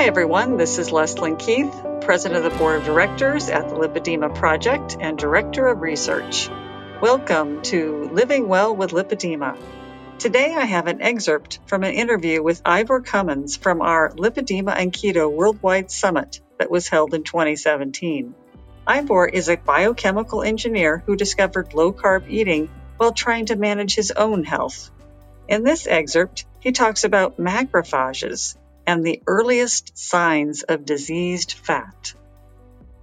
Hi, 0.00 0.06
everyone. 0.06 0.56
This 0.56 0.78
is 0.78 0.92
Leslyn 0.92 1.38
Keith, 1.38 1.70
President 2.00 2.42
of 2.42 2.50
the 2.50 2.58
Board 2.58 2.76
of 2.76 2.86
Directors 2.86 3.50
at 3.50 3.68
the 3.68 3.74
Lipedema 3.74 4.34
Project 4.34 4.96
and 4.98 5.18
Director 5.18 5.66
of 5.66 5.82
Research. 5.82 6.48
Welcome 7.02 7.60
to 7.64 8.08
Living 8.10 8.48
Well 8.48 8.74
with 8.74 8.92
Lipedema. 8.92 9.58
Today, 10.18 10.54
I 10.54 10.64
have 10.64 10.86
an 10.86 11.02
excerpt 11.02 11.58
from 11.66 11.84
an 11.84 11.92
interview 11.92 12.42
with 12.42 12.62
Ivor 12.64 13.02
Cummins 13.02 13.58
from 13.58 13.82
our 13.82 14.10
Lipedema 14.12 14.74
and 14.74 14.90
Keto 14.90 15.30
Worldwide 15.30 15.90
Summit 15.90 16.40
that 16.56 16.70
was 16.70 16.88
held 16.88 17.12
in 17.12 17.22
2017. 17.22 18.34
Ivor 18.86 19.26
is 19.26 19.50
a 19.50 19.58
biochemical 19.58 20.42
engineer 20.42 21.02
who 21.04 21.14
discovered 21.14 21.74
low 21.74 21.92
carb 21.92 22.24
eating 22.26 22.70
while 22.96 23.12
trying 23.12 23.44
to 23.46 23.56
manage 23.56 23.96
his 23.96 24.12
own 24.12 24.44
health. 24.44 24.90
In 25.46 25.62
this 25.62 25.86
excerpt, 25.86 26.46
he 26.58 26.72
talks 26.72 27.04
about 27.04 27.36
macrophages 27.36 28.56
and 28.90 29.04
the 29.04 29.22
earliest 29.28 29.96
signs 29.96 30.64
of 30.64 30.84
diseased 30.84 31.52
fat? 31.52 32.12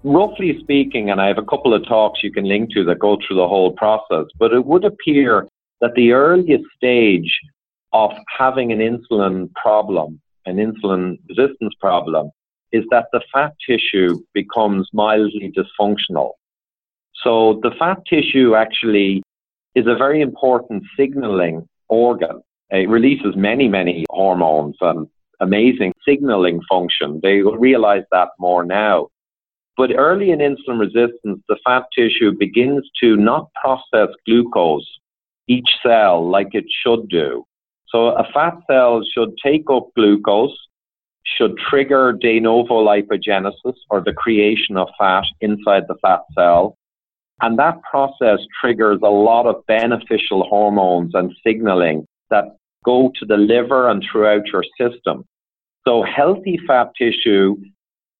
Roughly 0.03 0.59
speaking, 0.59 1.09
and 1.09 1.21
I 1.21 1.27
have 1.27 1.37
a 1.37 1.45
couple 1.45 1.73
of 1.73 1.87
talks 1.87 2.21
you 2.21 2.29
can 2.29 2.43
link 2.43 2.71
to 2.73 2.83
that 2.83 2.99
go 2.99 3.15
through 3.15 3.37
the 3.37 3.47
whole 3.47 3.71
process, 3.71 4.25
but 4.37 4.51
it 4.51 4.65
would 4.65 4.83
appear 4.83 5.47
that 5.79 5.93
the 5.95 6.11
earliest 6.11 6.65
stage 6.75 7.31
of 7.93 8.11
having 8.37 8.73
an 8.73 8.79
insulin 8.79 9.49
problem, 9.53 10.19
an 10.45 10.57
insulin 10.57 11.19
resistance 11.29 11.73
problem, 11.79 12.31
is 12.73 12.83
that 12.91 13.05
the 13.13 13.21
fat 13.33 13.53
tissue 13.65 14.19
becomes 14.33 14.89
mildly 14.91 15.53
dysfunctional. 15.57 16.31
So 17.23 17.61
the 17.63 17.71
fat 17.79 17.99
tissue 18.09 18.55
actually 18.55 19.23
is 19.73 19.87
a 19.87 19.95
very 19.95 20.19
important 20.19 20.83
signaling 20.99 21.65
organ. 21.87 22.41
It 22.71 22.89
releases 22.89 23.37
many, 23.37 23.69
many 23.69 24.03
hormones 24.09 24.75
and 24.81 25.07
amazing 25.39 25.93
signaling 26.07 26.61
function. 26.69 27.19
They 27.21 27.41
realize 27.41 28.03
that 28.11 28.29
more 28.39 28.65
now. 28.65 29.07
But 29.77 29.91
early 29.95 30.31
in 30.31 30.39
insulin 30.39 30.79
resistance, 30.79 31.41
the 31.47 31.57
fat 31.63 31.83
tissue 31.95 32.31
begins 32.37 32.89
to 33.01 33.15
not 33.15 33.49
process 33.53 34.09
glucose, 34.25 34.87
each 35.47 35.69
cell, 35.83 36.27
like 36.27 36.49
it 36.53 36.65
should 36.83 37.07
do. 37.09 37.45
So 37.89 38.07
a 38.07 38.27
fat 38.33 38.55
cell 38.69 39.03
should 39.13 39.37
take 39.43 39.65
up 39.71 39.89
glucose, 39.95 40.57
should 41.23 41.57
trigger 41.57 42.13
de 42.19 42.39
novo 42.39 42.83
lipogenesis 42.83 43.75
or 43.89 44.01
the 44.01 44.13
creation 44.13 44.77
of 44.77 44.87
fat 44.99 45.25
inside 45.41 45.83
the 45.87 45.95
fat 46.01 46.21
cell. 46.35 46.75
And 47.41 47.59
that 47.59 47.79
process 47.83 48.39
triggers 48.59 48.99
a 49.03 49.09
lot 49.09 49.45
of 49.45 49.63
beneficial 49.67 50.43
hormones 50.49 51.13
and 51.13 51.31
signaling 51.45 52.07
that 52.31 52.57
go 52.87 53.11
to 53.19 53.25
the 53.25 53.37
liver 53.37 53.89
and 53.89 54.01
throughout 54.09 54.45
your 54.47 54.63
system. 54.79 55.25
So 55.85 56.03
healthy 56.03 56.57
fat 56.65 56.91
tissue 56.97 57.57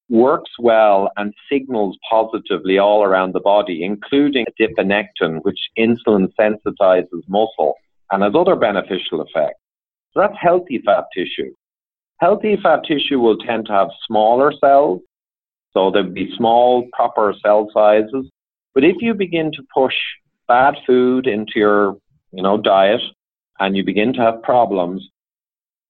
works 0.10 0.52
well 0.60 1.10
and 1.18 1.34
signals 1.52 1.98
positively 2.10 2.78
all 2.78 3.04
around 3.04 3.34
the 3.34 3.40
body, 3.40 3.84
including 3.84 4.46
adiponectin, 4.52 5.40
which 5.44 5.60
insulin 5.78 6.28
sensitizes 6.40 7.24
muscle 7.28 7.76
and 8.12 8.24
has 8.24 8.34
other 8.36 8.56
beneficial 8.56 9.22
effects. 9.22 9.60
So 10.14 10.22
that's 10.22 10.38
healthy 10.40 10.82
fat 10.86 11.06
tissue. 11.14 11.54
Healthy 12.20 12.58
fat 12.64 12.82
tissue 12.88 13.20
will 13.20 13.38
tend 13.38 13.68
to 13.68 13.74
have 13.74 13.90
smaller 14.08 14.52
cells, 14.60 15.02
so 15.74 15.92
there'll 15.92 16.10
be 16.10 16.34
small, 16.36 16.88
proper 16.94 17.34
cell 17.44 17.70
sizes. 17.74 18.26
But 18.74 18.84
if 18.84 18.96
you 19.00 19.14
begin 19.14 19.52
to 19.54 19.64
push 19.74 19.96
bad 20.48 20.76
food 20.86 21.28
into 21.28 21.54
your, 21.56 21.98
you 22.32 22.42
know, 22.42 22.58
diet, 22.58 23.02
and 23.60 23.76
you 23.76 23.84
begin 23.84 24.14
to 24.14 24.22
have 24.22 24.42
problems, 24.44 25.08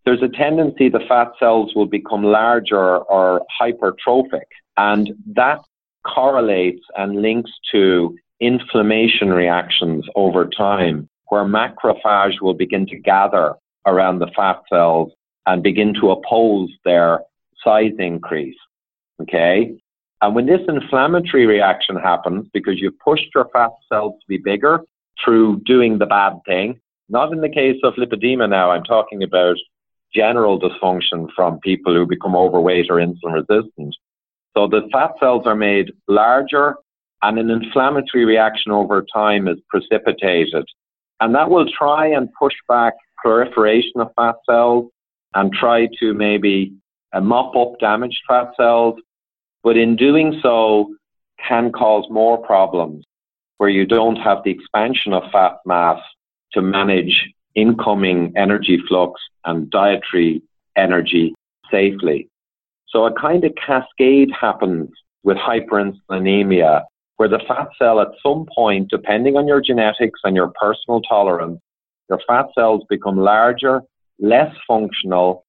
there's 0.05 0.21
a 0.21 0.29
tendency 0.29 0.89
the 0.89 1.01
fat 1.07 1.31
cells 1.39 1.73
will 1.75 1.85
become 1.85 2.23
larger 2.23 2.97
or 2.97 3.45
hypertrophic. 3.61 4.45
And 4.77 5.13
that 5.35 5.59
correlates 6.05 6.83
and 6.95 7.21
links 7.21 7.51
to 7.71 8.17
inflammation 8.39 9.33
reactions 9.33 10.05
over 10.15 10.47
time, 10.47 11.09
where 11.27 11.43
macrophage 11.43 12.39
will 12.41 12.53
begin 12.53 12.85
to 12.87 12.97
gather 12.97 13.55
around 13.85 14.19
the 14.19 14.31
fat 14.35 14.61
cells 14.69 15.11
and 15.45 15.63
begin 15.63 15.93
to 15.95 16.11
oppose 16.11 16.69
their 16.85 17.21
size 17.63 17.93
increase. 17.99 18.57
Okay? 19.21 19.77
And 20.21 20.35
when 20.35 20.45
this 20.45 20.61
inflammatory 20.67 21.45
reaction 21.45 21.95
happens, 21.95 22.47
because 22.53 22.79
you've 22.79 22.99
pushed 22.99 23.27
your 23.35 23.49
fat 23.53 23.71
cells 23.89 24.13
to 24.21 24.27
be 24.27 24.37
bigger 24.37 24.81
through 25.23 25.61
doing 25.65 25.97
the 25.97 26.05
bad 26.05 26.39
thing, 26.45 26.79
not 27.09 27.31
in 27.31 27.41
the 27.41 27.49
case 27.49 27.79
of 27.83 27.93
lipedema 27.95 28.49
now, 28.49 28.71
I'm 28.71 28.83
talking 28.83 29.23
about 29.23 29.57
general 30.13 30.59
dysfunction 30.59 31.27
from 31.35 31.59
people 31.59 31.93
who 31.93 32.05
become 32.05 32.35
overweight 32.35 32.87
or 32.89 32.95
insulin 32.95 33.45
resistant. 33.47 33.95
So 34.55 34.67
the 34.67 34.89
fat 34.91 35.11
cells 35.19 35.43
are 35.45 35.55
made 35.55 35.91
larger 36.07 36.75
and 37.21 37.39
an 37.39 37.49
inflammatory 37.49 38.25
reaction 38.25 38.71
over 38.71 39.05
time 39.13 39.47
is 39.47 39.57
precipitated. 39.69 40.65
And 41.19 41.33
that 41.35 41.49
will 41.49 41.65
try 41.69 42.07
and 42.07 42.29
push 42.39 42.53
back 42.67 42.93
proliferation 43.17 43.99
of 44.01 44.11
fat 44.15 44.35
cells 44.47 44.91
and 45.33 45.51
try 45.51 45.87
to 45.99 46.13
maybe 46.13 46.73
uh, 47.13 47.21
mop 47.21 47.55
up 47.55 47.79
damaged 47.79 48.19
fat 48.27 48.51
cells. 48.55 48.99
But 49.63 49.77
in 49.77 49.95
doing 49.95 50.39
so, 50.41 50.95
can 51.47 51.71
cause 51.71 52.05
more 52.09 52.37
problems 52.37 53.05
where 53.57 53.69
you 53.69 53.85
don't 53.85 54.15
have 54.17 54.43
the 54.43 54.51
expansion 54.51 55.13
of 55.13 55.23
fat 55.31 55.57
mass 55.65 55.99
to 56.53 56.61
manage 56.61 57.33
incoming 57.55 58.33
energy 58.35 58.79
flux 58.87 59.19
and 59.45 59.69
dietary 59.69 60.41
energy 60.75 61.33
safely. 61.71 62.29
So 62.87 63.05
a 63.05 63.19
kind 63.19 63.43
of 63.43 63.53
cascade 63.55 64.29
happens 64.31 64.89
with 65.23 65.37
hyperinsulinemia 65.37 66.83
where 67.17 67.27
the 67.27 67.41
fat 67.47 67.67
cell 67.77 67.99
at 67.99 68.09
some 68.23 68.45
point, 68.55 68.89
depending 68.89 69.35
on 69.35 69.47
your 69.47 69.59
genetics 69.59 70.19
and 70.23 70.35
your 70.35 70.53
personal 70.61 71.01
tolerance, 71.01 71.59
your 72.09 72.19
fat 72.27 72.45
cells 72.55 72.83
become 72.89 73.17
larger, 73.17 73.81
less 74.19 74.55
functional, 74.67 75.43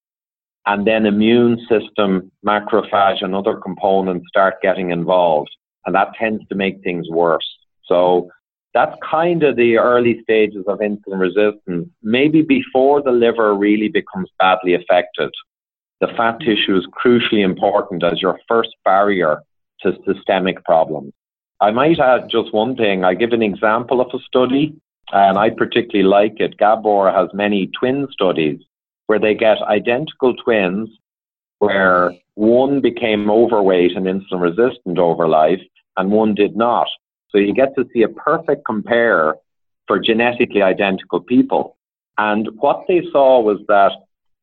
and 0.65 0.85
then 0.85 1.05
immune 1.05 1.65
system, 1.69 2.31
macrophage, 2.45 3.23
and 3.23 3.33
other 3.33 3.55
components 3.55 4.25
start 4.27 4.55
getting 4.61 4.91
involved. 4.91 5.49
And 5.85 5.95
that 5.95 6.13
tends 6.19 6.45
to 6.49 6.55
make 6.55 6.81
things 6.83 7.07
worse. 7.09 7.47
So 7.85 8.29
that's 8.73 8.95
kind 9.09 9.43
of 9.43 9.55
the 9.55 9.77
early 9.77 10.21
stages 10.23 10.65
of 10.67 10.79
insulin 10.79 11.19
resistance, 11.19 11.89
maybe 12.03 12.41
before 12.41 13.01
the 13.01 13.11
liver 13.11 13.55
really 13.55 13.87
becomes 13.87 14.29
badly 14.39 14.75
affected. 14.75 15.31
The 16.01 16.07
fat 16.15 16.39
tissue 16.39 16.77
is 16.77 16.87
crucially 17.03 17.43
important 17.43 18.03
as 18.03 18.21
your 18.21 18.39
first 18.47 18.69
barrier 18.85 19.41
to 19.81 19.93
systemic 20.05 20.63
problems. 20.63 21.13
I 21.61 21.71
might 21.71 21.99
add 21.99 22.29
just 22.29 22.53
one 22.53 22.75
thing. 22.75 23.03
I 23.03 23.15
give 23.15 23.31
an 23.33 23.41
example 23.41 23.99
of 23.99 24.07
a 24.13 24.19
study, 24.19 24.75
and 25.11 25.37
I 25.37 25.49
particularly 25.49 26.07
like 26.07 26.39
it. 26.39 26.57
Gabor 26.57 27.11
has 27.11 27.29
many 27.33 27.69
twin 27.77 28.07
studies 28.11 28.59
where 29.07 29.19
they 29.19 29.33
get 29.33 29.57
identical 29.63 30.35
twins 30.35 30.89
where 31.57 32.13
one 32.35 32.79
became 32.79 33.29
overweight 33.29 33.95
and 33.95 34.05
insulin 34.05 34.39
resistant 34.41 34.97
over 34.97 35.27
life 35.27 35.61
and 35.97 36.11
one 36.11 36.33
did 36.33 36.55
not. 36.55 36.87
So 37.31 37.37
you 37.37 37.53
get 37.53 37.75
to 37.75 37.85
see 37.93 38.03
a 38.03 38.09
perfect 38.09 38.65
compare 38.65 39.35
for 39.87 39.99
genetically 39.99 40.61
identical 40.61 41.19
people. 41.21 41.77
And 42.17 42.49
what 42.57 42.85
they 42.87 43.01
saw 43.11 43.41
was 43.41 43.59
that 43.67 43.91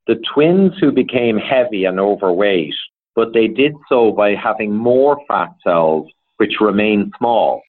the 0.07 0.23
twins 0.33 0.73
who 0.81 0.93
became 0.93 1.37
heavy 1.37 1.85
and 1.85 1.99
overweight, 1.99 2.75
but 3.15 3.33
they 3.33 3.49
did 3.49 3.75
so 3.89 4.13
by 4.13 4.35
having 4.35 4.75
more 4.75 5.21
fat 5.29 5.51
cells, 5.65 6.11
which 6.37 6.61
remained 6.61 7.13
small. 7.19 7.63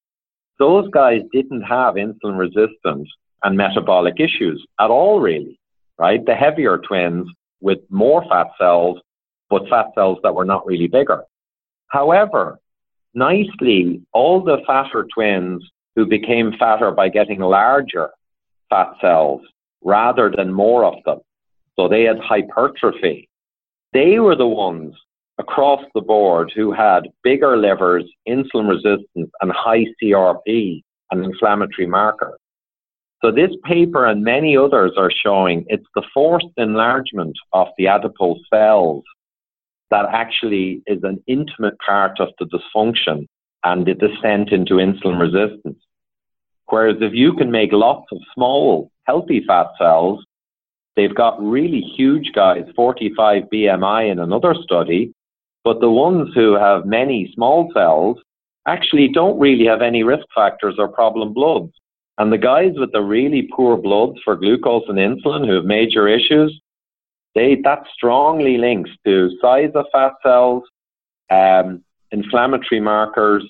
Those 0.59 0.87
guys 0.89 1.21
didn't 1.31 1.61
have 1.61 1.95
insulin 1.95 2.37
resistance 2.37 3.09
and 3.43 3.57
metabolic 3.57 4.19
issues 4.19 4.65
at 4.79 4.89
all, 4.89 5.19
really, 5.19 5.59
right? 5.97 6.25
The 6.25 6.35
heavier 6.35 6.77
twins 6.79 7.27
with 7.61 7.79
more 7.89 8.23
fat 8.29 8.47
cells, 8.59 8.99
but 9.49 9.67
fat 9.69 9.87
cells 9.95 10.19
that 10.23 10.35
were 10.35 10.45
not 10.45 10.65
really 10.65 10.87
bigger. 10.87 11.23
However, 11.87 12.59
nicely, 13.17 14.01
all 14.13 14.41
the 14.41 14.59
fatter 14.65 15.07
twins 15.13 15.67
who 15.95 16.05
became 16.05 16.53
fatter 16.57 16.91
by 16.91 17.09
getting 17.09 17.39
larger 17.39 18.09
fat 18.69 18.93
cells 19.01 19.41
rather 19.83 20.31
than 20.35 20.53
more 20.53 20.85
of 20.85 21.03
them, 21.05 21.19
so 21.75 21.87
they 21.87 22.03
had 22.03 22.19
hypertrophy, 22.19 23.27
they 23.93 24.19
were 24.19 24.35
the 24.35 24.47
ones 24.47 24.93
across 25.39 25.81
the 25.95 26.01
board 26.01 26.51
who 26.55 26.71
had 26.71 27.09
bigger 27.23 27.57
livers, 27.57 28.05
insulin 28.27 28.69
resistance, 28.69 29.31
and 29.41 29.51
high 29.51 29.85
CRP, 30.01 30.83
an 31.11 31.23
inflammatory 31.23 31.87
marker. 31.87 32.37
So 33.23 33.31
this 33.31 33.51
paper 33.63 34.05
and 34.05 34.23
many 34.23 34.55
others 34.55 34.91
are 34.97 35.11
showing 35.11 35.65
it's 35.67 35.87
the 35.95 36.03
forced 36.13 36.47
enlargement 36.57 37.35
of 37.53 37.67
the 37.77 37.87
adipose 37.87 38.41
cells 38.53 39.03
that 39.91 40.05
actually 40.11 40.81
is 40.87 41.03
an 41.03 41.23
intimate 41.27 41.77
part 41.85 42.19
of 42.19 42.29
the 42.39 42.45
dysfunction 42.45 43.25
and 43.63 43.85
the 43.85 43.93
descent 43.93 44.51
into 44.51 44.75
insulin 44.75 45.19
resistance. 45.19 45.79
Whereas 46.69 46.97
if 47.01 47.13
you 47.13 47.33
can 47.33 47.51
make 47.51 47.71
lots 47.71 48.05
of 48.11 48.19
small, 48.33 48.91
healthy 49.05 49.43
fat 49.47 49.67
cells, 49.77 50.23
they've 50.95 51.15
got 51.15 51.41
really 51.41 51.81
huge 51.81 52.31
guys, 52.33 52.65
45 52.75 53.43
BMI 53.53 54.11
in 54.11 54.19
another 54.19 54.53
study, 54.63 55.13
But 55.67 55.81
the 55.81 55.91
ones 55.91 56.29
who 56.33 56.53
have 56.53 56.85
many 56.85 57.29
small 57.35 57.69
cells 57.73 58.17
actually 58.65 59.09
don't 59.09 59.37
really 59.37 59.65
have 59.65 59.81
any 59.81 60.01
risk 60.01 60.25
factors 60.33 60.75
or 60.77 60.87
problem 60.87 61.33
bloods. 61.33 61.73
And 62.17 62.31
the 62.31 62.37
guys 62.37 62.71
with 62.77 62.93
the 62.93 63.01
really 63.01 63.49
poor 63.53 63.75
bloods 63.75 64.17
for 64.23 64.37
glucose 64.37 64.85
and 64.87 64.97
insulin 64.97 65.45
who 65.45 65.55
have 65.55 65.65
major 65.65 66.07
issues, 66.07 66.57
they 67.37 67.55
that 67.63 67.83
strongly 67.93 68.57
links 68.57 68.89
to 69.05 69.29
size 69.39 69.71
of 69.75 69.85
fat 69.91 70.13
cells, 70.23 70.63
um, 71.29 71.83
inflammatory 72.11 72.81
markers, 72.81 73.43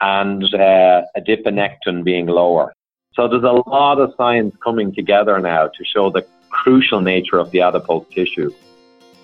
and 0.00 0.42
uh, 0.54 1.02
adiponectin 1.18 2.02
being 2.02 2.26
lower. 2.26 2.72
So 3.14 3.28
there's 3.28 3.44
a 3.44 3.62
lot 3.68 4.00
of 4.00 4.14
science 4.16 4.54
coming 4.64 4.94
together 4.94 5.38
now 5.38 5.68
to 5.68 5.84
show 5.84 6.10
the 6.10 6.26
crucial 6.48 7.00
nature 7.02 7.38
of 7.38 7.50
the 7.50 7.60
adipose 7.60 8.06
tissue. 8.14 8.52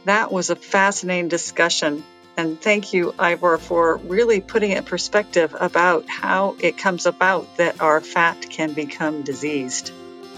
That 0.04 0.30
was 0.30 0.50
a 0.50 0.56
fascinating 0.56 1.28
discussion. 1.28 2.04
And 2.36 2.60
thank 2.60 2.92
you, 2.92 3.14
Ivor, 3.18 3.58
for 3.58 3.96
really 3.96 4.40
putting 4.40 4.72
it 4.72 4.78
in 4.78 4.84
perspective 4.84 5.54
about 5.58 6.08
how 6.08 6.56
it 6.60 6.76
comes 6.78 7.06
about 7.06 7.56
that 7.58 7.80
our 7.80 8.00
fat 8.00 8.48
can 8.48 8.72
become 8.72 9.22
diseased. 9.22 9.90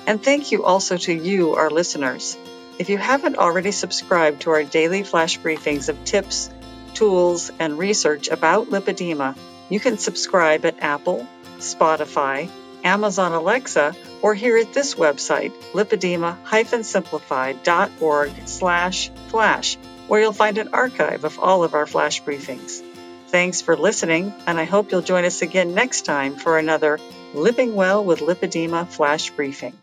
And 0.06 0.22
thank 0.22 0.52
you 0.52 0.64
also 0.64 0.96
to 0.96 1.12
you, 1.12 1.54
our 1.54 1.70
listeners. 1.70 2.36
If 2.76 2.88
you 2.88 2.98
haven't 2.98 3.38
already 3.38 3.70
subscribed 3.70 4.40
to 4.42 4.50
our 4.50 4.64
daily 4.64 5.04
flash 5.04 5.38
briefings 5.38 5.88
of 5.88 6.04
tips, 6.04 6.50
tools, 6.94 7.52
and 7.60 7.78
research 7.78 8.26
about 8.28 8.70
lipedema, 8.70 9.36
you 9.70 9.78
can 9.78 9.96
subscribe 9.96 10.66
at 10.66 10.80
Apple, 10.80 11.24
Spotify, 11.58 12.50
Amazon 12.82 13.30
Alexa, 13.32 13.94
or 14.22 14.34
here 14.34 14.56
at 14.56 14.74
this 14.74 14.96
website, 14.96 15.52
lipedema-simplified.org 15.72 18.48
slash 18.48 19.10
flash, 19.28 19.76
where 20.08 20.20
you'll 20.20 20.32
find 20.32 20.58
an 20.58 20.70
archive 20.72 21.22
of 21.24 21.38
all 21.38 21.62
of 21.62 21.74
our 21.74 21.86
flash 21.86 22.24
briefings. 22.24 22.82
Thanks 23.28 23.62
for 23.62 23.76
listening, 23.76 24.34
and 24.48 24.58
I 24.58 24.64
hope 24.64 24.90
you'll 24.90 25.00
join 25.00 25.24
us 25.24 25.42
again 25.42 25.74
next 25.74 26.06
time 26.06 26.34
for 26.36 26.58
another 26.58 26.98
Living 27.34 27.76
Well 27.76 28.04
with 28.04 28.18
Lipedema 28.20 28.88
flash 28.88 29.30
briefing. 29.30 29.74